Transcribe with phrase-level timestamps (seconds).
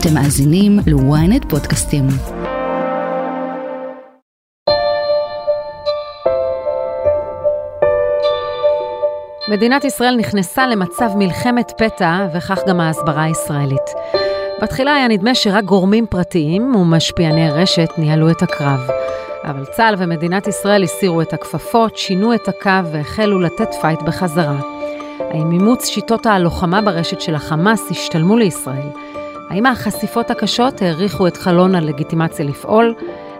[0.00, 2.04] אתם מאזינים ל-ynet פודקאסטים.
[9.48, 13.90] מדינת ישראל נכנסה למצב מלחמת פתע, וכך גם ההסברה הישראלית.
[14.62, 18.80] בתחילה היה נדמה שרק גורמים פרטיים ומשפיעני רשת ניהלו את הקרב.
[19.44, 24.60] אבל צה"ל ומדינת ישראל הסירו את הכפפות, שינו את הקו והחלו לתת fight בחזרה.
[25.30, 29.07] האם אימוץ שיטות הלוחמה ברשת של החמאס השתלמו לישראל?
[29.50, 32.94] האם החשיפות הקשות העריכו את חלון הלגיטימציה לפעול?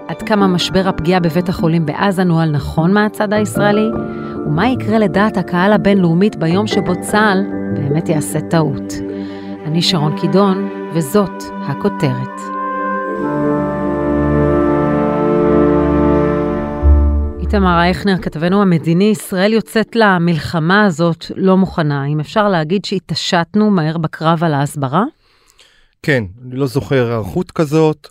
[0.08, 3.90] עד כמה משבר הפגיעה בבית החולים בעזה נוהל נכון מהצד הישראלי?
[4.46, 7.44] ומה יקרה לדעת הקהל הבינלאומית ביום שבו צה"ל
[7.74, 8.92] באמת יעשה טעות?
[9.66, 12.40] אני שרון קידון, וזאת הכותרת.
[17.40, 22.06] איתמר אייכנר, כתבנו המדיני, ישראל יוצאת למלחמה הזאת לא מוכנה.
[22.06, 25.04] אם אפשר להגיד שהתעשתנו מהר בקרב על ההסברה?
[26.02, 28.08] כן, אני לא זוכר היערכות כזאת.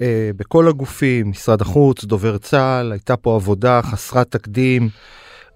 [0.00, 4.88] אה, בכל הגופים, משרד החוץ, דובר צה"ל, הייתה פה עבודה חסרת תקדים.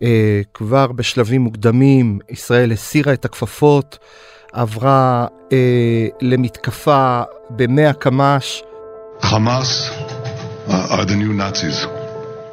[0.03, 3.99] אה, כבר בשלבים מוקדמים ישראל הסירה את הכפפות,
[4.53, 8.62] עברה אה, למתקפה במאה קמ"ש.
[9.21, 9.91] חמאס
[10.69, 11.87] are the new Nazis.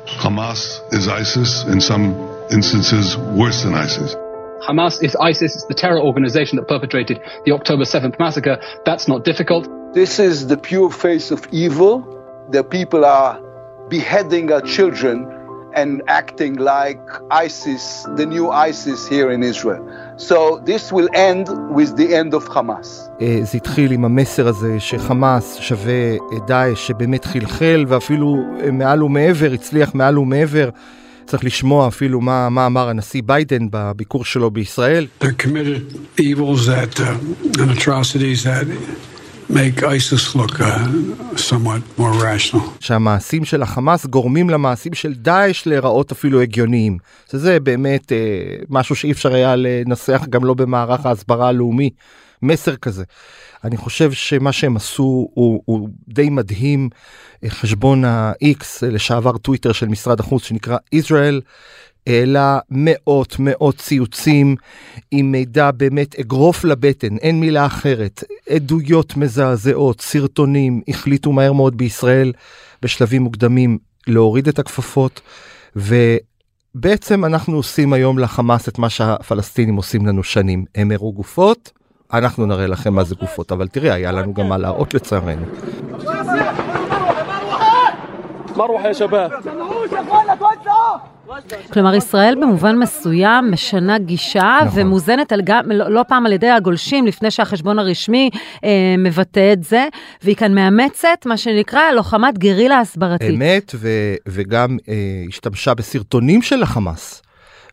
[0.08, 2.06] Hamas is ISIS, in some
[2.52, 4.16] instances worse than ISIS.
[4.61, 8.58] Hamas is ISIS, it's the terror organization that perpetrated the October 7th massacre.
[8.86, 9.67] That's not difficult.
[9.94, 11.94] This is the pure face of evil.
[12.52, 13.42] The people are
[13.89, 15.31] beheading our children
[15.75, 19.84] and acting like ISIS, the new ISIS here in Israel.
[20.17, 21.47] So this will end
[21.78, 23.09] with the end of Hamas.
[23.44, 28.36] זה התחיל עם המסר הזה שחמאס שווה דאעש שבאמת חלחל ואפילו
[28.73, 30.69] מעל ומעבר, הצליח מעל ומעבר.
[31.26, 35.08] צריך לשמוע אפילו מה, מה אמר הנשיא ביידן בביקור שלו בישראל.
[35.22, 38.66] They're committed evils that, uh, and atrocities that
[39.50, 40.66] make ISIS look uh,
[41.38, 42.62] somewhat more rational.
[42.80, 46.97] שהמעשים של החמאס גורמים למעשים של דאעש להיראות אפילו הגיוניים.
[47.31, 48.18] שזה באמת אה,
[48.69, 51.90] משהו שאי אפשר היה לנסח גם לא במערך ההסברה הלאומי.
[52.42, 53.03] מסר כזה.
[53.63, 56.90] אני חושב שמה שהם עשו הוא, הוא די מדהים.
[57.47, 61.41] חשבון ה-X לשעבר טוויטר של משרד החוץ שנקרא Israel
[62.07, 64.56] העלה מאות מאות ציוצים
[65.11, 72.33] עם מידע באמת אגרוף לבטן אין מילה אחרת עדויות מזעזעות סרטונים החליטו מהר מאוד בישראל
[72.81, 73.77] בשלבים מוקדמים
[74.07, 75.22] להוריד את הכפפות
[75.75, 81.72] ובעצם אנחנו עושים היום לחמאס את מה שהפלסטינים עושים לנו שנים הם הראו גופות
[82.13, 85.45] אנחנו נראה לכם מה זה גופות אבל תראה היה לנו גם מה להראות לצערנו.
[88.56, 89.31] مروح يا شباب
[91.72, 94.81] כלומר, ישראל במובן מסוים משנה גישה נכון.
[94.81, 98.31] ומוזנת על גם, לא, לא פעם על ידי הגולשים, לפני שהחשבון הרשמי
[98.65, 99.87] אה, מבטא את זה,
[100.22, 103.31] והיא כאן מאמצת מה שנקרא לוחמת גרילה הסברתית.
[103.31, 104.94] אמת ו- וגם אה,
[105.28, 107.22] השתמשה בסרטונים של החמאס.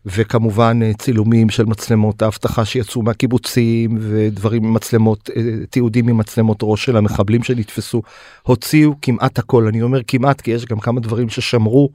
[0.05, 6.97] וכמובן אה, צילומים של מצלמות האבטחה שיצאו מהקיבוצים ודברים מצלמות אה, תיעודים ממצלמות ראש של
[6.97, 8.01] המחבלים שנתפסו
[8.43, 11.89] הוציאו כמעט הכל אני אומר כמעט כי יש גם כמה דברים ששמרו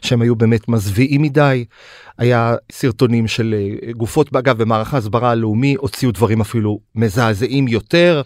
[0.00, 1.64] שהם היו באמת מזוויעים מדי
[2.18, 8.22] היה סרטונים של אה, גופות אגב במערך ההסברה הלאומי הוציאו דברים אפילו מזעזעים יותר.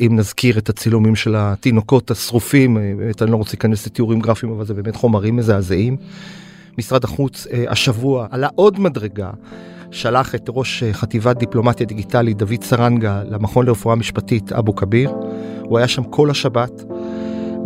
[0.00, 2.76] אם נזכיר את הצילומים של התינוקות השרופים
[3.22, 5.96] אני לא רוצה להיכנס לתיאורים גרפיים אבל זה באמת חומרים מזעזעים.
[6.78, 9.30] משרד החוץ אה, השבוע עלה עוד מדרגה,
[9.90, 15.10] שלח את ראש אה, חטיבת דיפלומטיה דיגיטלית דוד סרנגה למכון לרפואה משפטית אבו כביר.
[15.62, 16.84] הוא היה שם כל השבת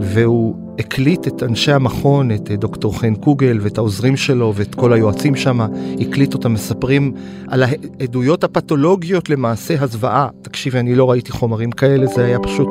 [0.00, 4.93] והוא הקליט את אנשי המכון, את אה, דוקטור חן קוגל ואת העוזרים שלו ואת כל
[4.93, 5.60] היועצים שם,
[6.00, 7.12] הקליט אותם מספרים
[7.49, 10.28] על העדויות הפתולוגיות למעשה הזוועה.
[10.43, 12.69] תקשיבי, אני לא ראיתי חומרים כאלה, זה היה פשוט...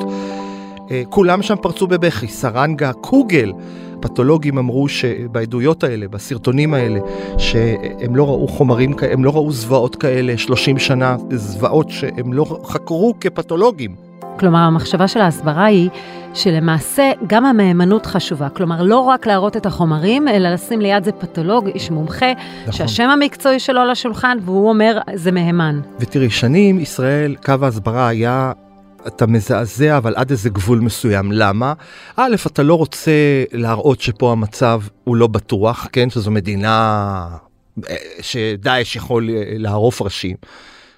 [0.91, 3.51] אה, כולם שם פרצו בבכי, סרנגה, קוגל.
[4.01, 6.99] פתולוגים אמרו שבעדויות האלה, בסרטונים האלה,
[7.37, 13.13] שהם לא ראו חומרים הם לא ראו זוועות כאלה 30 שנה, זוועות שהם לא חקרו
[13.21, 14.09] כפתולוגים.
[14.39, 15.89] כלומר, המחשבה של ההסברה היא
[16.33, 18.49] שלמעשה גם המהימנות חשובה.
[18.49, 22.31] כלומר, לא רק להראות את החומרים, אלא לשים ליד זה פתולוג, איש מומחה,
[22.61, 22.71] נכון.
[22.73, 25.79] שהשם המקצועי שלו על השולחן, והוא אומר, זה מהימן.
[25.99, 28.51] ותראי, שנים ישראל, קו ההסברה היה
[29.07, 31.31] אתה מזעזע אבל עד איזה גבול מסוים.
[31.31, 31.73] למה?
[32.15, 33.11] א' אתה לא רוצה
[33.51, 36.09] להראות שפה המצב הוא לא בטוח כן?
[36.09, 37.27] שזו מדינה
[37.89, 40.35] אה, שדאעש יכול אה, לערוף ראשים.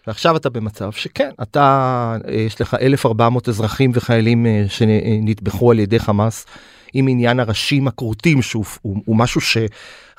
[0.07, 6.45] ועכשיו אתה במצב שכן אתה אה, יש לך 1400 אזרחים וחיילים שנטבחו על ידי חמאס.
[6.93, 9.15] עם עניין הראשים הכרותים שהוא הוא, הוא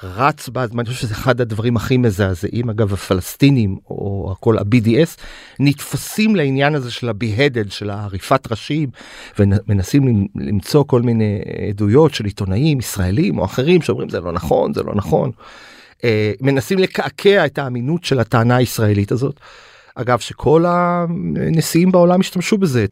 [0.03, 5.21] שרץ בזמן, אני חושב שזה אחד הדברים הכי מזעזעים אגב הפלסטינים או הכל ה-BDS
[5.61, 8.89] נתפסים לעניין הזה של ה-beheaded של העריפת ראשים
[9.39, 14.83] ומנסים למצוא כל מיני עדויות של עיתונאים ישראלים או אחרים שאומרים זה לא נכון זה
[14.83, 15.31] לא נכון.
[16.05, 19.41] אה, מנסים לקעקע את האמינות של הטענה הישראלית הזאת.
[19.95, 22.87] אגב שכל הנשיאים בעולם השתמשו בזה.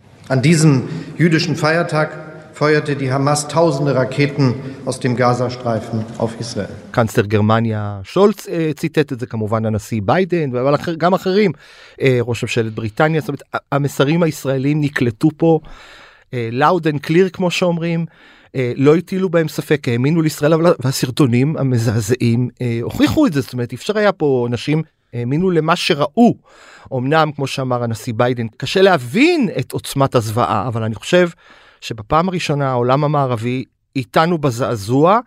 [2.60, 4.48] Feuerte die Hamas tausende Raketen
[4.88, 6.74] aus dem Gazastreifen auf Israel.
[6.90, 8.46] קנצלר גרמניה שולץ
[8.76, 11.52] ציטט את זה כמובן הנשיא ביידן אבל גם אחרים
[12.00, 13.42] אה, ראש ממשלת בריטניה זאת אומרת
[13.72, 15.60] המסרים הישראלים נקלטו פה
[16.32, 18.06] loud and clear כמו שאומרים.
[18.76, 22.48] לא הטילו בהם ספק האמינו לישראל אבל הסרטונים המזעזעים
[22.82, 24.82] הוכיחו את זה זאת אומרת אפשר היה פה אנשים
[25.14, 26.34] האמינו למה שראו.
[26.92, 31.28] אמנם כמו שאמר הנשיא ביידן קשה להבין את עוצמת הזוועה אבל אני חושב
[31.80, 33.64] שבפעם הראשונה העולם המערבי
[33.96, 35.20] איתנו בזעזוע.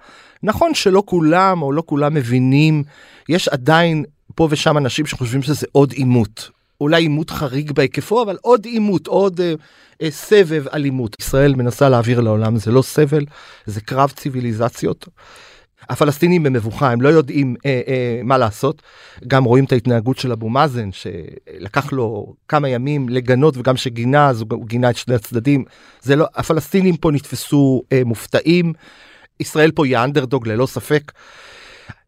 [0.44, 2.84] נכון שלא כולם או לא כולם מבינים
[3.30, 4.04] יש עדיין
[4.36, 6.50] פה ושם אנשים שחושבים שזה עוד עימות.
[6.82, 9.54] אולי עימות חריג בהיקפו אבל עוד עימות עוד אה,
[10.02, 11.16] אה, סבב אלימות.
[11.20, 13.26] ישראל מנסה להעביר לעולם זה לא סבל
[13.66, 15.08] זה קרב ציוויליזציות.
[15.90, 18.82] הפלסטינים במבוכה הם לא יודעים אה, אה, מה לעשות.
[19.28, 24.42] גם רואים את ההתנהגות של אבו מאזן שלקח לו כמה ימים לגנות וגם שגינה אז
[24.42, 25.66] הוא גינה את שני הצדדים.
[26.02, 28.74] זה לא הפלסטינים פה נתפסו אה, מופתעים.
[29.40, 31.12] ישראל פה היא האנדרדוג ללא ספק.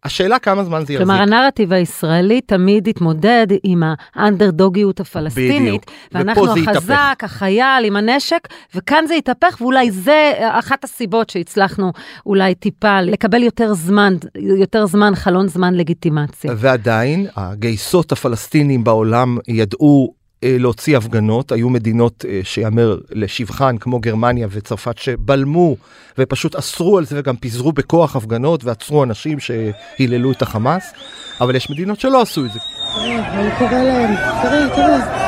[0.04, 1.08] השאלה כמה זמן זה יחזיק.
[1.08, 3.84] כלומר, הנרטיב הישראלי תמיד התמודד עם
[4.16, 5.62] האנדרדוגיות הפלסטינית.
[5.62, 5.84] בדיוק.
[6.12, 7.24] ואנחנו ופה זה החזק, יתהפך.
[7.24, 11.92] החייל עם הנשק, וכאן זה התהפך, ואולי זה אחת הסיבות שהצלחנו
[12.26, 14.14] אולי טיפה לקבל יותר זמן,
[14.60, 16.54] יותר זמן, חלון זמן לגיטימציה.
[16.58, 24.98] ועדיין הגייסות הפלסטינים בעולם ידעו להוציא הפגנות היו מדינות אה, שיאמר לשבחן כמו גרמניה וצרפת
[24.98, 25.76] שבלמו
[26.18, 30.94] ופשוט אסרו על זה וגם פיזרו בכוח הפגנות ועצרו אנשים שהיללו את החמאס
[31.42, 32.60] אבל יש מדינות שלא עשו את זה.
[32.96, 35.26] תראה, הוא קורא להם, תראה, תראה,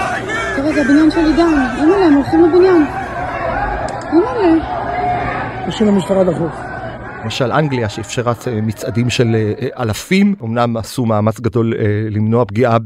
[0.55, 2.85] תראה, זה הבניין שלי גם, אימא'לה, הם הולכים לבניין.
[4.13, 4.65] אימא'לה.
[5.67, 6.53] יש למשטרה דחוף.
[7.23, 12.77] למשל אנגליה שאפשרה אה, מצעדים של אה, אלפים אמנם עשו מאמץ גדול אה, למנוע פגיעה.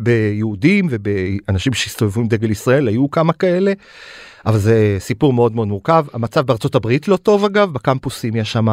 [0.00, 3.72] ביהודים ובאנשים שהסתובבו עם דגל ישראל היו כמה כאלה.
[4.46, 8.68] אבל זה סיפור מאוד מאוד מורכב המצב בארצות הברית לא טוב אגב בקמפוסים יש שם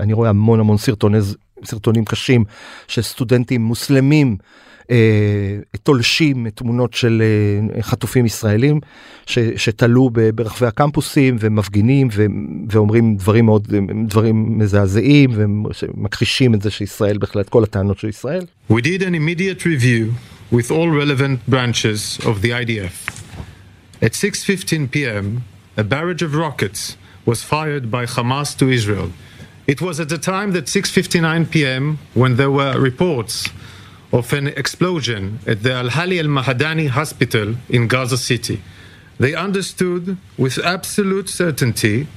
[0.00, 1.18] אני רואה המון המון סרטוני
[1.64, 2.44] סרטונים קשים
[2.88, 4.36] של סטודנטים מוסלמים
[4.90, 7.22] אה, תולשים תמונות של
[7.76, 8.80] אה, חטופים ישראלים
[9.26, 12.26] ש, שתלו ברחבי הקמפוסים ומפגינים ו,
[12.70, 13.68] ואומרים דברים מאוד
[14.06, 18.44] דברים מזעזעים ומכחישים את זה שישראל בהחלט כל הטענות של ישראל.
[18.70, 20.12] We did an immediate review
[20.52, 22.94] with all relevant branches of the IDF.
[24.02, 25.44] At 6:15 p.m.,
[25.76, 29.10] a barrage of rockets was fired by Hamas to Israel.
[29.66, 31.98] It was at the time that 6:59 p.m.
[32.14, 33.48] when there were reports
[34.12, 38.60] of an explosion at the Al Hali Al Mahadani Hospital in Gaza City.
[39.18, 42.08] They understood with absolute certainty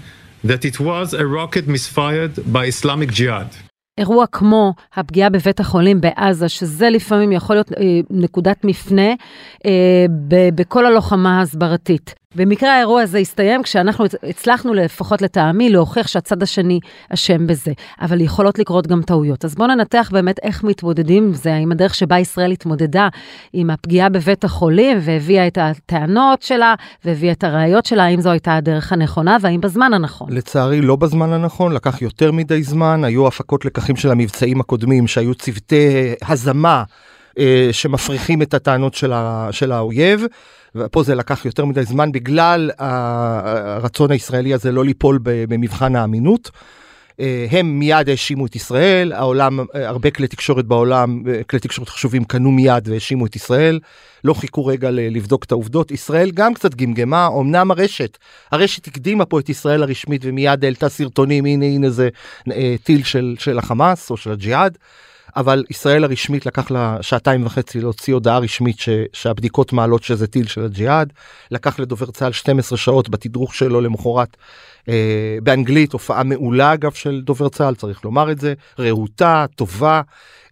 [0.44, 3.50] that it was a rocket misfired by Islamic Jihad.
[3.98, 9.10] אירוע כמו הפגיעה בבית החולים בעזה, שזה לפעמים יכול להיות אה, נקודת מפנה
[9.66, 10.06] אה,
[10.56, 12.16] בכל הלוחמה ההסברתית.
[12.36, 16.80] במקרה האירוע הזה הסתיים כשאנחנו הצלחנו לפחות לטעמי להוכיח שהצד השני
[17.10, 17.72] אשם בזה,
[18.02, 19.46] אבל יכולות לקרות גם טעויות.
[19.46, 23.08] אז בואו ננתח באמת איך מתמודדים עם זה, האם הדרך שבה ישראל התמודדה
[23.54, 28.56] עם הפגיעה בבית החולים והביאה את הטענות שלה והביאה את הראיות שלה, האם זו הייתה
[28.56, 30.28] הדרך הנכונה והאם בזמן הנכון.
[30.32, 35.36] לצערי לא בזמן הנכון, לקח יותר מדי זמן, היו הפקות לקחים של המבצעים הקודמים שהיו
[35.36, 36.84] צוותי הזמה.
[37.40, 40.26] אה, שמפריחים את הטענות של, ה, של האויב.
[40.76, 46.52] ופה זה לקח יותר מדי זמן בגלל הרצון הישראלי הזה לא ליפול במבחן האמינות.
[47.20, 52.24] אה, הם מיד האשימו את ישראל, העולם, אה, הרבה כלי תקשורת בעולם, כלי תקשורת חשובים
[52.24, 53.80] קנו מיד והאשימו את ישראל,
[54.24, 58.18] לא חיכו רגע לבדוק את העובדות, ישראל גם קצת גמגמה, אמנם הרשת,
[58.52, 62.10] הרשת הקדימה פה את ישראל הרשמית ומיד העלתה סרטונים, הנה הנה זה
[62.84, 64.78] טיל של, של החמאס או של הג'יהאד.
[65.36, 70.48] אבל ישראל הרשמית לקח לה שעתיים וחצי להוציא הודעה רשמית ש, שהבדיקות מעלות שזה טיל
[70.48, 71.14] של הג'יהאד.
[71.52, 74.38] לקח לדובר צה"ל 12 שעות בתדרוך שלו למחרת
[74.90, 80.02] אה, באנגלית, הופעה מעולה אגב של דובר צה"ל, צריך לומר את זה, רהוטה, טובה,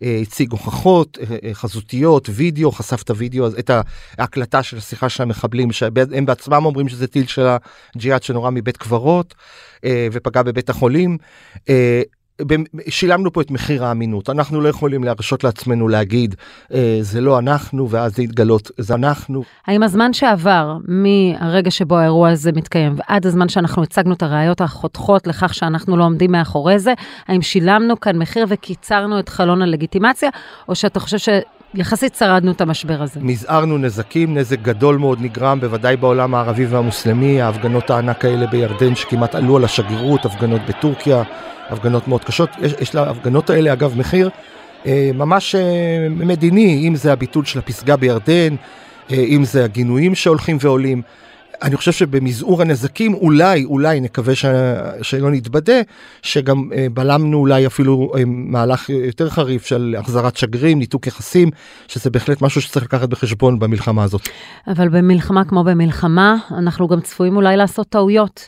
[0.03, 3.71] אה, הציג הוכחות אה, אה, חזותיות, וידאו, חשף את הוידאו, את
[4.17, 7.45] ההקלטה של השיחה של המחבלים, שהם בעצמם אומרים שזה טיל של
[7.95, 9.33] הג'יהאד שנורה מבית קברות
[9.85, 11.17] אה, ופגע בבית החולים.
[11.69, 12.01] אה,
[12.89, 16.35] שילמנו פה את מחיר האמינות אנחנו לא יכולים להרשות לעצמנו להגיד
[16.73, 19.43] אה, זה לא אנחנו ואז להתגלות זה אנחנו.
[19.67, 25.27] האם הזמן שעבר מהרגע שבו האירוע הזה מתקיים ועד הזמן שאנחנו הצגנו את הראיות החותכות
[25.27, 26.93] לכך שאנחנו לא עומדים מאחורי זה
[27.27, 30.29] האם שילמנו כאן מחיר וקיצרנו את חלון הלגיטימציה
[30.69, 31.29] או שאתה חושב ש...
[31.75, 33.19] יחסית שרדנו את המשבר הזה.
[33.23, 39.35] מזערנו נזקים, נזק גדול מאוד נגרם, בוודאי בעולם הערבי והמוסלמי, ההפגנות הענק האלה בירדן שכמעט
[39.35, 41.23] עלו על השגרירות, הפגנות בטורקיה,
[41.69, 42.49] הפגנות מאוד קשות.
[42.61, 44.29] יש, יש להפגנות האלה אגב מחיר
[44.85, 48.55] אה, ממש אה, מדיני, אם זה הביטול של הפסגה בירדן,
[49.11, 51.01] אה, אם זה הגינויים שהולכים ועולים.
[51.61, 54.45] אני חושב שבמזעור הנזקים אולי, אולי, נקווה ש...
[55.01, 55.81] שלא נתבדה,
[56.21, 61.49] שגם אה, בלמנו אולי אפילו אה, מהלך יותר חריף של החזרת שגרים, ניתוק יחסים,
[61.87, 64.29] שזה בהחלט משהו שצריך לקחת בחשבון במלחמה הזאת.
[64.67, 68.47] אבל במלחמה כמו במלחמה, אנחנו גם צפויים אולי לעשות טעויות.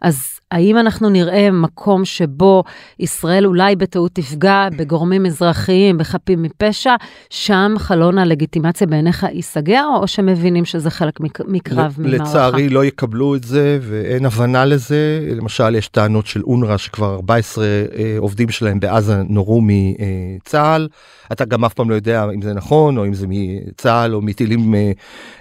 [0.00, 2.64] אז האם אנחנו נראה מקום שבו
[2.98, 6.94] ישראל אולי בטעות תפגע בגורמים אזרחיים, בחפים מפשע,
[7.30, 12.24] שם חלון הלגיטימציה בעיניך ייסגר, או שמבינים שזה חלק מקרב ממערכה?
[12.24, 15.28] לצערי לא יקבלו את זה ואין הבנה לזה.
[15.36, 20.88] למשל, יש טענות של אונר"א שכבר 14 אה, עובדים שלהם בעזה נורו מצה"ל.
[21.32, 24.74] אתה גם אף פעם לא יודע אם זה נכון, או אם זה מצה"ל, או מטילים
[24.74, 24.92] אה,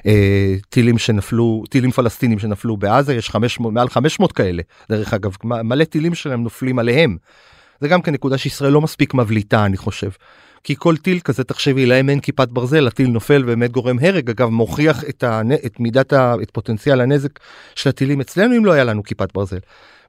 [0.06, 4.62] אה, טילים שנפלו, טילים פלסטינים שנפלו בעזה, יש 500, מעל 500 כאלה.
[4.98, 7.18] דרך אגב, מלא טילים שלהם נופלים עליהם.
[7.82, 10.10] זה גם כן נקודה שישראל לא מספיק מבליטה, אני חושב.
[10.64, 14.50] כי כל טיל כזה, תחשבי, להם אין כיפת ברזל, הטיל נופל ובאמת גורם הרג, אגב,
[14.50, 15.52] מוכיח את, הנ...
[15.52, 16.36] את מידת, ה...
[16.42, 17.40] את פוטנציאל הנזק
[17.76, 19.60] של הטילים אצלנו, אם לא היה לנו כיפת ברזל.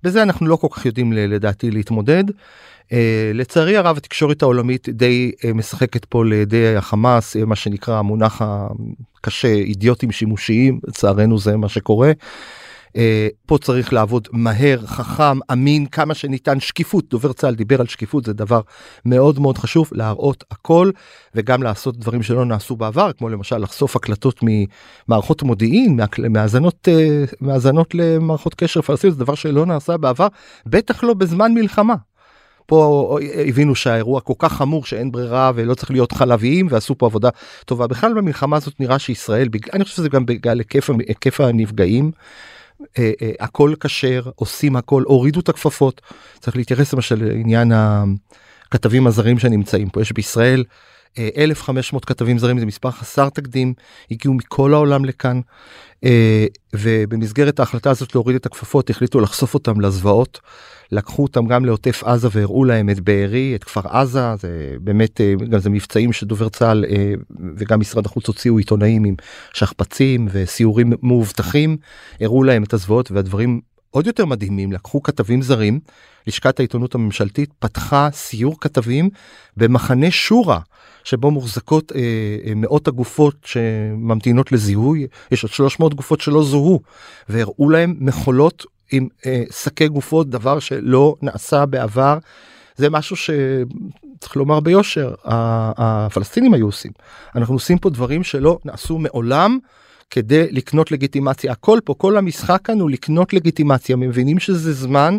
[0.02, 2.25] בזה אנחנו לא כל כך יודעים לדעתי להתמודד.
[2.30, 2.90] Uh,
[3.35, 8.42] לצערי הרב התקשורת העולמית די uh, משחקת פה לידי החמאס, uh, מה שנקרא המונח
[9.21, 12.12] הקשה, אידיוטים שימושיים, לצערנו זה מה שקורה.
[12.99, 17.09] אה, פה צריך לעבוד מהר, חכם, אמין, כמה שניתן, שקיפות.
[17.09, 18.61] דובר צה"ל דיבר על שקיפות, זה דבר
[19.05, 20.90] מאוד מאוד חשוב, להראות הכל,
[21.35, 26.00] וגם לעשות דברים שלא נעשו בעבר, כמו למשל לחשוף הקלטות ממערכות מודיעין,
[26.31, 30.26] מהאזנות, אה, מהאזנות למערכות קשר פלסטיניות, זה דבר שלא נעשה בעבר,
[30.67, 31.95] בטח לא בזמן מלחמה.
[32.67, 37.28] פה הבינו שהאירוע כל כך חמור שאין ברירה ולא צריך להיות חלביים ועשו פה עבודה
[37.64, 40.61] טובה בכלל במלחמה הזאת נראה שישראל אני חושב שזה גם בגלל
[41.09, 42.11] היקף הנפגעים
[42.99, 46.00] אה, אה, הכל כשר עושים הכל הורידו את הכפפות.
[46.40, 50.02] צריך להתייחס למשל לעניין הכתבים הזרים שנמצאים פה.
[50.02, 50.64] יש בישראל
[51.19, 53.75] 1,500 אה, כתבים זרים זה מספר חסר תקדים
[54.11, 55.41] הגיעו מכל העולם לכאן
[56.75, 60.41] ובמסגרת ההחלטה הזאת להוריד את הכפפות החליטו לחשוף אותם לזוועות.
[60.93, 65.59] לקחו אותם גם לעוטף עזה והראו להם את בארי את כפר עזה זה באמת גם
[65.59, 66.85] זה מבצעים שדובר צה"ל
[67.57, 69.15] וגם משרד החוץ הוציאו עיתונאים עם
[69.55, 71.77] שכפ"צים וסיורים מאובטחים
[72.21, 73.61] הראו להם את הזוועות והדברים
[73.91, 75.81] עוד יותר מדהימים לקחו כתבים זרים
[76.27, 79.11] לשכת העיתונות הממשלתית פתחה סיור כתבים
[79.57, 80.61] במחנה שורה
[81.05, 82.00] שבו מוחזקות אה,
[82.47, 85.07] אה, מאות הגופות שממתינות לזיהוי.
[85.31, 86.81] יש עוד 300 גופות שלא זוהו
[87.28, 92.19] והראו להם מכולות עם אה, שקי גופות דבר שלא נעשה בעבר.
[92.76, 96.93] זה משהו שצריך לומר ביושר הפלסטינים היו עושים.
[97.35, 99.59] אנחנו עושים פה דברים שלא נעשו מעולם
[100.11, 101.52] כדי לקנות לגיטימציה.
[101.52, 103.97] הכל פה כל המשחק כאן הוא לקנות לגיטימציה.
[103.97, 105.19] מבינים שזה זמן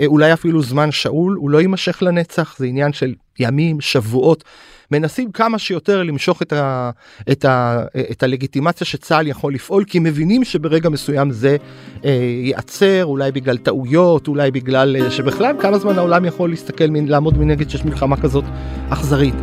[0.00, 2.56] אה, אולי אפילו זמן שאול הוא לא יימשך לנצח.
[2.58, 4.44] זה עניין של ימים שבועות
[4.90, 6.90] מנסים כמה שיותר למשוך את, ה,
[7.32, 11.56] את, ה, את הלגיטימציה שצה"ל יכול לפעול כי מבינים שברגע מסוים זה
[12.04, 12.10] אה,
[12.44, 17.70] ייעצר אולי בגלל טעויות אולי בגלל אה, שבכלל כמה זמן העולם יכול להסתכל לעמוד מנגד
[17.70, 18.44] שיש מלחמה כזאת
[18.90, 19.34] אכזרית.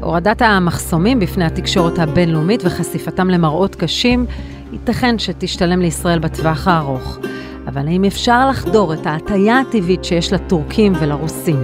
[0.00, 4.26] הורדת המחסומים בפני התקשורת הבינלאומית וחשיפתם למראות קשים
[4.72, 7.18] ייתכן שתשתלם לישראל בטווח הארוך.
[7.66, 11.56] אבל האם אפשר לחדור את ההטייה הטבעית שיש לטורקים ולרוסים?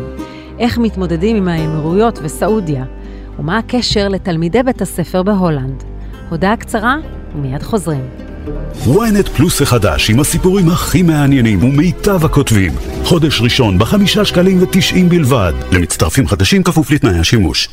[0.58, 2.84] איך מתמודדים עם האמירויות וסעודיה?
[3.38, 5.84] ומה הקשר לתלמידי בית הספר בהולנד?
[6.30, 6.96] הודעה קצרה
[7.34, 8.08] ומיד חוזרים.
[8.84, 12.72] ynet פלוס החדש עם הסיפורים הכי מעניינים ומיטב הכותבים.
[13.04, 15.52] חודש ראשון בחמישה שקלים ותשעים בלבד.
[15.72, 17.68] למצטרפים חדשים כפוף לתנאי השימוש.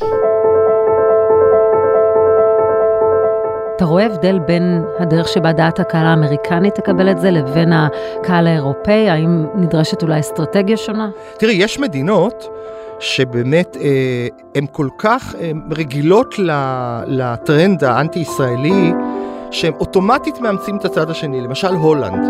[3.76, 9.10] אתה רואה הבדל בין הדרך שבה דעת הקהל האמריקנית תקבל את זה לבין הקהל האירופאי?
[9.10, 11.10] האם נדרשת אולי אסטרטגיה שונה?
[11.38, 12.48] תראי, יש מדינות
[13.00, 16.34] שבאמת אה, הן כל כך אה, רגילות
[17.06, 18.92] לטרנד האנטי-ישראלי,
[19.50, 22.22] שהם אוטומטית מאמצים את הצד השני, למשל הולנד.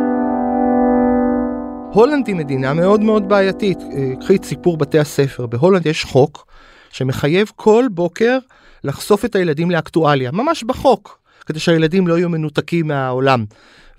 [1.93, 3.79] הולנד היא מדינה מאוד מאוד בעייתית.
[3.81, 5.47] אה, קחי את סיפור בתי הספר.
[5.47, 6.47] בהולנד יש חוק
[6.91, 8.39] שמחייב כל בוקר
[8.85, 11.19] לחשוף את הילדים לאקטואליה, ממש בחוק.
[11.47, 13.45] כדי שהילדים לא יהיו מנותקים מהעולם.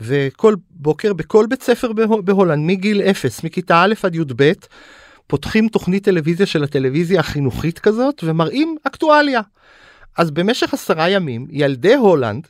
[0.02, 4.52] וכל בוקר בכל בית ספר בה- בהולנד מגיל אפס מכיתה א' עד י"ב
[5.28, 9.42] פותחים תוכנית טלוויזיה של הטלוויזיה החינוכית כזאת ומראים אקטואליה.
[10.18, 12.48] אז במשך עשרה ימים ילדי הולנד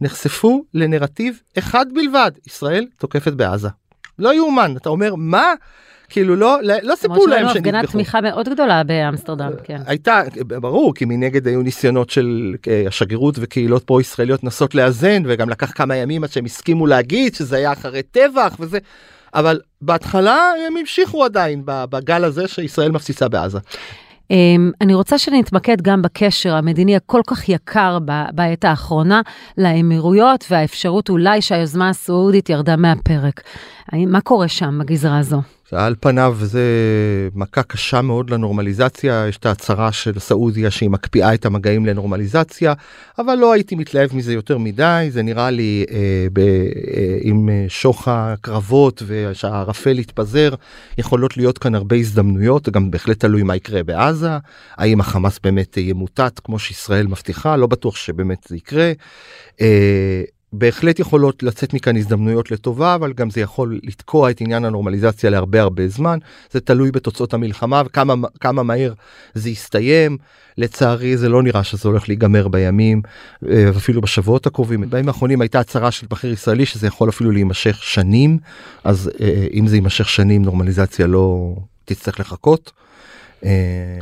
[0.00, 3.68] נחשפו לנרטיב אחד בלבד ישראל תוקפת בעזה.
[4.18, 5.54] לא יאומן אתה אומר מה
[6.08, 7.92] כאילו לא לא, לא סיפרו להם שהיינו הפגנת שנטבחו.
[7.92, 9.80] תמיכה מאוד גדולה באמסטרדם, כן.
[9.86, 15.48] הייתה ברור כי מנגד היו ניסיונות של אה, השגרירות וקהילות פרו ישראליות לנסות לאזן וגם
[15.48, 18.78] לקח כמה ימים עד שהם הסכימו להגיד שזה היה אחרי טבח וזה
[19.34, 23.58] אבל בהתחלה הם המשיכו עדיין בגל הזה שישראל מפציצה בעזה.
[24.30, 27.98] אמ, אני רוצה שנתמקד גם בקשר המדיני הכל כך יקר
[28.32, 29.20] בעת האחרונה
[29.58, 33.40] לאמירויות והאפשרות אולי שהיוזמה הסעודית ירדה מהפרק.
[33.92, 35.42] מה קורה שם בגזרה הזו?
[35.72, 36.62] על פניו זה
[37.34, 39.26] מכה קשה מאוד לנורמליזציה.
[39.28, 42.72] יש את ההצהרה של סעודיה שהיא מקפיאה את המגעים לנורמליזציה
[43.18, 45.08] אבל לא הייתי מתלהב מזה יותר מדי.
[45.10, 50.54] זה נראה לי אה, ב, אה, עם אה, שוך הקרבות ושהערפל יתפזר
[50.98, 52.68] יכולות להיות כאן הרבה הזדמנויות.
[52.68, 54.30] גם בהחלט תלוי מה יקרה בעזה.
[54.76, 57.56] האם החמאס באמת ימוטט כמו שישראל מבטיחה?
[57.56, 58.92] לא בטוח שבאמת זה יקרה.
[59.60, 65.30] אה, בהחלט יכולות לצאת מכאן הזדמנויות לטובה אבל גם זה יכול לתקוע את עניין הנורמליזציה
[65.30, 66.18] להרבה הרבה זמן.
[66.50, 68.92] זה תלוי בתוצאות המלחמה וכמה כמה מהר
[69.34, 70.18] זה יסתיים.
[70.58, 73.02] לצערי זה לא נראה שזה הולך להיגמר בימים
[73.48, 74.90] אה, אפילו בשבועות הקרובים.
[74.90, 78.38] בימים האחרונים הייתה הצהרה של בכיר ישראלי שזה יכול אפילו להימשך שנים.
[78.84, 82.72] אז אה, אם זה יימשך שנים נורמליזציה לא תצטרך לחכות.
[83.44, 83.50] אה,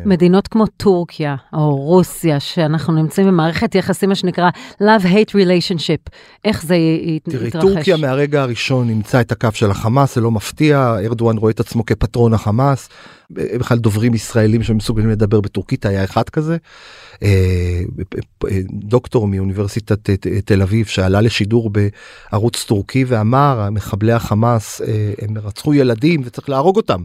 [0.04, 4.50] מדינות כמו טורקיה או רוסיה, שאנחנו נמצאים במערכת יחסים, מה שנקרא
[4.82, 6.10] Love-Hate Relationship,
[6.44, 6.76] איך זה
[7.24, 7.62] תראי, יתרחש?
[7.62, 11.86] טורקיה מהרגע הראשון נמצא את הקו של החמאס, זה לא מפתיע, ארדואן רואה את עצמו
[11.86, 12.88] כפטרון החמאס,
[13.30, 16.56] בכלל דוברים ישראלים שמסוגלים לדבר בטורקית, היה אחד כזה.
[17.22, 17.82] אה,
[18.70, 20.10] דוקטור מאוניברסיטת
[20.44, 26.76] תל אביב שעלה לשידור בערוץ טורקי ואמר, מחבלי החמאס, אה, הם רצחו ילדים וצריך להרוג
[26.76, 27.02] אותם.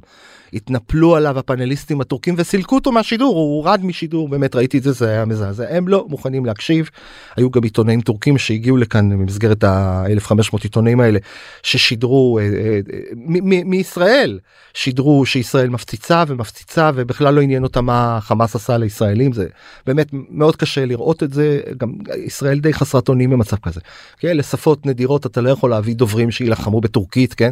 [0.53, 5.09] התנפלו עליו הפאנליסטים הטורקים וסילקו אותו מהשידור הוא הורד משידור באמת ראיתי את זה זה
[5.09, 6.89] היה מזעזע הם לא מוכנים להקשיב
[7.35, 11.19] היו גם עיתונאים טורקים שהגיעו לכאן במסגרת ה-1500 עיתונאים האלה
[11.63, 12.79] ששידרו אה, אה,
[13.15, 14.39] מ- מישראל
[14.73, 19.47] שידרו שישראל מפציצה ומפציצה ובכלל לא עניין אותם מה חמאס עשה לישראלים זה
[19.85, 21.93] באמת מאוד קשה לראות את זה גם
[22.25, 23.79] ישראל די חסרת אונים במצב כזה.
[24.19, 27.51] כן, לשפות נדירות אתה לא יכול להביא דוברים שיילחמו בטורקית כן.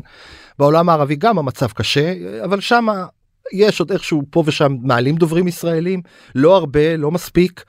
[0.60, 2.88] בעולם הערבי גם המצב קשה אבל שם
[3.54, 6.02] יש עוד איכשהו פה ושם מעלים דוברים ישראלים
[6.36, 7.64] לא הרבה לא מספיק.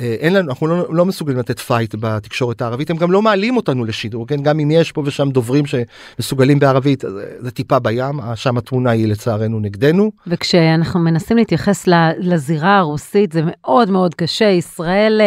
[0.00, 3.56] אה, אין לנו אנחנו לא, לא מסוגלים לתת fight בתקשורת הערבית הם גם לא מעלים
[3.56, 8.20] אותנו לשידור כן גם אם יש פה ושם דוברים שמסוגלים בערבית אה, זה טיפה בים
[8.20, 10.12] אה, שם התמונה היא לצערנו נגדנו.
[10.26, 14.44] וכשאנחנו מנסים להתייחס לזירה הרוסית, זה מאוד מאוד קשה.
[14.44, 15.20] ישראל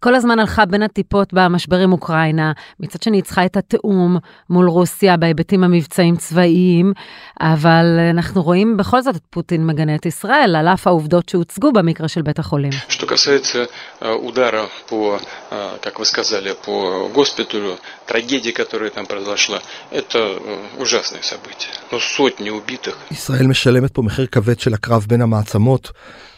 [0.00, 4.18] כל הזמן הלכה בין הטיפות במשבר עם אוקראינה, מצד שני היא צריכה את התיאום
[4.50, 6.92] מול רוסיה בהיבטים המבצעיים צבאיים,
[7.40, 12.08] אבל אנחנו רואים בכל זאת את פוטין מגנה את ישראל, על אף העובדות שהוצגו במקרה
[12.08, 12.72] של בית החולים.
[12.88, 13.68] Что касается
[14.00, 15.18] э, удара по,
[15.50, 19.58] э, как вы сказали, по госпиталю, трагедия, которая там произошла,
[19.90, 21.70] это э, ужасное событие.
[21.92, 22.96] Ну, сотни убитых.
[23.10, 25.92] ישראל משלמת פה מחיר כבד של הקרב בין המעצמות.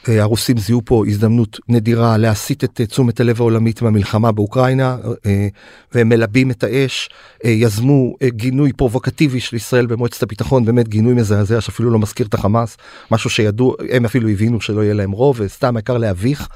[0.10, 5.48] אה, הרוסים זיהו פה הזדמנות נדירה להסיט את אה, תשומת הלב העולמית מהמלחמה באוקראינה אה,
[5.94, 7.10] והם מלבים את האש,
[7.44, 12.78] יזמו גינוי פרובוקטיבי של ישראל במועצת הביטחון, באמת גינוי מזעזע שאפילו לא מזכיר את החמאס,
[13.12, 16.48] משהו שידעו, הם אפילו הבינו שלא יהיה להם רוב וסתם העיקר להביך.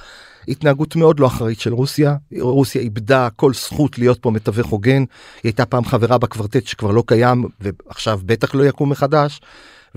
[0.47, 5.05] התנהגות מאוד לא אחראית של רוסיה, רוסיה איבדה כל זכות להיות פה מתווך הוגן, היא
[5.43, 9.41] הייתה פעם חברה בקוורטט שכבר לא קיים ועכשיו בטח לא יקום מחדש.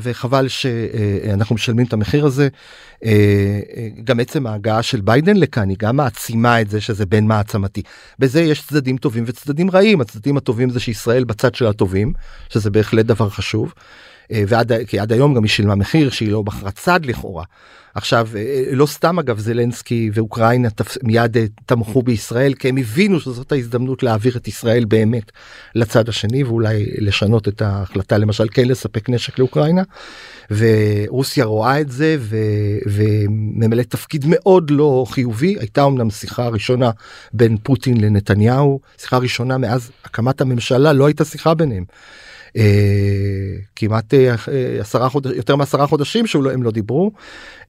[0.03, 2.49] וחבל שאנחנו משלמים את המחיר הזה.
[3.05, 3.11] אה,
[3.77, 7.83] אה, גם עצם ההגעה של ביידן לכאן היא גם מעצימה את זה שזה בין מעצמתי.
[8.19, 12.13] בזה יש צדדים טובים וצדדים רעים הצדדים הטובים זה שישראל בצד של הטובים
[12.49, 13.75] שזה בהחלט דבר חשוב.
[14.33, 17.45] אה, ועד כי עד היום גם היא שילמה מחיר שהיא לא בחרה צד לכאורה.
[17.95, 23.21] עכשיו אה, לא סתם אגב זלנסקי ואוקראינה תפ- מיד אה, תמכו בישראל כי הם הבינו
[23.21, 25.33] שזאת ההזדמנות להעביר את ישראל באמת
[25.75, 29.83] לצד השני ואולי לשנות את ההחלטה למשל כן לספק נשק לאוקראינה.
[30.51, 32.37] ורוסיה רואה את זה ו-
[32.87, 36.91] וממלאת תפקיד מאוד לא חיובי הייתה אמנם שיחה ראשונה
[37.33, 41.85] בין פוטין לנתניהו שיחה ראשונה מאז הקמת הממשלה לא הייתה שיחה ביניהם.
[42.57, 42.63] אה,
[43.77, 44.35] כמעט אה,
[44.81, 47.13] עשרה חודשים יותר מעשרה חודשים שהם לא דיברו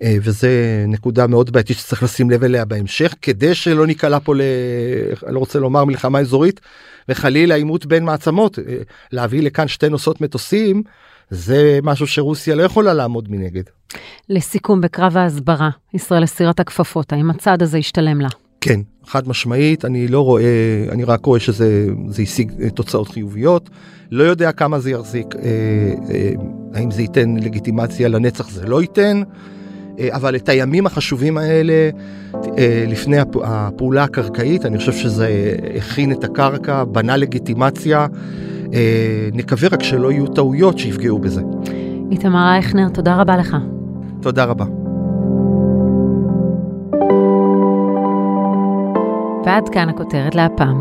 [0.04, 4.42] אה, וזה נקודה מאוד בעייתית שצריך לשים לב אליה בהמשך כדי שלא ניקלע פה ל...
[5.26, 6.60] אני לא רוצה לומר מלחמה אזורית
[7.10, 8.64] וחלילה עימות בין מעצמות אה,
[9.12, 10.84] להביא לכאן שתי נוסעות מטוסים
[11.30, 13.64] זה משהו שרוסיה לא יכולה לעמוד מנגד.
[14.30, 18.30] לסיכום, בקרב ההסברה, ישראל הסירה את הכפפות, האם הצעד הזה ישתלם לה?
[18.62, 21.88] כן חד משמעית, אני לא רואה, אני רק רואה שזה
[22.22, 23.70] השיג תוצאות חיוביות.
[24.12, 25.42] לא יודע כמה זה יחזיק, אה,
[26.10, 26.32] אה,
[26.74, 29.22] האם זה ייתן לגיטימציה לנצח, זה לא ייתן.
[30.00, 31.90] אה, אבל את הימים החשובים האלה,
[32.58, 38.08] אה, לפני הפעולה הקרקעית, אני חושב שזה הכין את הקרקע, בנה לגיטימציה.
[38.74, 41.42] אה, נקווה רק שלא יהיו טעויות שיפגעו בזה.
[42.12, 43.58] איתמר אייכנר, תודה רבה לך.
[44.22, 44.91] תודה רבה.
[49.46, 50.80] ועד כאן הכותרת להפעם.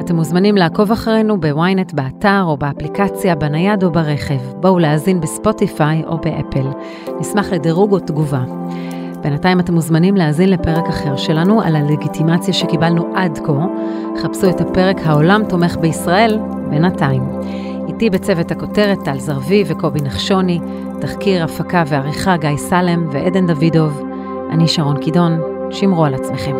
[0.00, 4.40] אתם מוזמנים לעקוב אחרינו בוויינט באתר או באפליקציה, בנייד או ברכב.
[4.60, 6.66] בואו להאזין בספוטיפיי או באפל.
[7.20, 8.42] נשמח לדירוג או תגובה.
[9.22, 13.66] בינתיים אתם מוזמנים להאזין לפרק אחר שלנו על הלגיטימציה שקיבלנו עד כה.
[14.22, 16.38] חפשו את הפרק "העולם תומך בישראל"
[16.70, 17.22] בינתיים.
[17.88, 20.60] איתי בצוות הכותרת טל זרבי וקובי נחשוני,
[21.00, 24.02] תחקיר, הפקה ועריכה גיא סלם ועדן דוידוב.
[24.50, 26.56] אני שרון קידון, שמרו על עצמכם.